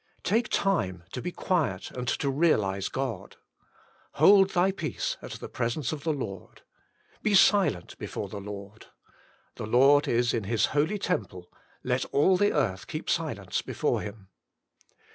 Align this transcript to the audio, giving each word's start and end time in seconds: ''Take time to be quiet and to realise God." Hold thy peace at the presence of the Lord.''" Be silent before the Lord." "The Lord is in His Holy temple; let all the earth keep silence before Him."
''Take 0.33 0.49
time 0.49 1.03
to 1.11 1.21
be 1.21 1.31
quiet 1.31 1.91
and 1.91 2.07
to 2.07 2.31
realise 2.31 2.89
God." 2.89 3.35
Hold 4.13 4.49
thy 4.49 4.71
peace 4.71 5.15
at 5.21 5.33
the 5.33 5.47
presence 5.47 5.91
of 5.91 6.03
the 6.03 6.11
Lord.''" 6.11 6.63
Be 7.21 7.35
silent 7.35 7.95
before 7.99 8.27
the 8.27 8.41
Lord." 8.41 8.87
"The 9.57 9.67
Lord 9.67 10.07
is 10.07 10.33
in 10.33 10.45
His 10.45 10.65
Holy 10.73 10.97
temple; 10.97 11.53
let 11.83 12.03
all 12.05 12.35
the 12.35 12.51
earth 12.51 12.87
keep 12.87 13.11
silence 13.11 13.61
before 13.61 14.01
Him." 14.01 14.29